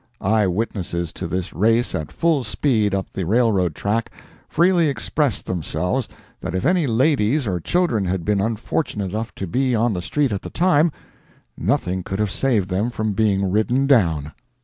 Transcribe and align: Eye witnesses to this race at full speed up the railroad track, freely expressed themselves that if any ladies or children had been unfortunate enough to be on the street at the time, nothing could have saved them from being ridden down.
Eye 0.19 0.47
witnesses 0.47 1.13
to 1.13 1.27
this 1.27 1.53
race 1.53 1.93
at 1.93 2.11
full 2.11 2.43
speed 2.43 2.95
up 2.95 3.11
the 3.13 3.23
railroad 3.23 3.75
track, 3.75 4.09
freely 4.49 4.87
expressed 4.89 5.45
themselves 5.45 6.09
that 6.39 6.55
if 6.55 6.65
any 6.65 6.87
ladies 6.87 7.45
or 7.45 7.59
children 7.59 8.05
had 8.05 8.25
been 8.25 8.41
unfortunate 8.41 9.11
enough 9.11 9.35
to 9.35 9.45
be 9.45 9.75
on 9.75 9.93
the 9.93 10.01
street 10.01 10.31
at 10.31 10.41
the 10.41 10.49
time, 10.49 10.91
nothing 11.55 12.01
could 12.01 12.17
have 12.17 12.31
saved 12.31 12.67
them 12.69 12.89
from 12.89 13.13
being 13.13 13.51
ridden 13.51 13.85
down. 13.85 14.31